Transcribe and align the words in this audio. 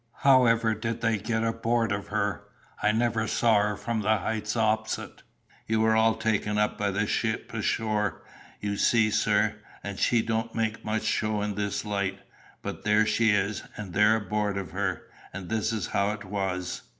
"How 0.23 0.47
ever 0.47 0.73
did 0.73 1.01
they 1.01 1.19
get 1.19 1.43
aboard 1.43 1.91
of 1.91 2.07
her? 2.07 2.45
I 2.81 2.91
never 2.91 3.27
saw 3.27 3.61
her 3.61 3.75
from 3.77 4.01
the 4.01 4.17
heights 4.17 4.57
opposite." 4.57 5.21
"You 5.67 5.79
were 5.79 5.95
all 5.95 6.15
taken 6.15 6.57
up 6.57 6.75
by 6.75 6.89
the 6.89 7.05
ship 7.05 7.53
ashore, 7.53 8.23
you 8.59 8.77
see, 8.77 9.11
sir. 9.11 9.57
And 9.83 9.99
she 9.99 10.23
don't 10.23 10.55
make 10.55 10.83
much 10.83 11.03
show 11.03 11.43
in 11.43 11.53
this 11.53 11.85
light. 11.85 12.19
But 12.63 12.83
there 12.83 13.05
she 13.05 13.29
is, 13.29 13.61
and 13.77 13.93
they're 13.93 14.15
aboard 14.15 14.57
of 14.57 14.71
her. 14.71 15.03
And 15.33 15.49
this 15.49 15.71
is 15.71 15.85
how 15.85 16.09
it 16.13 16.25
was." 16.25 16.81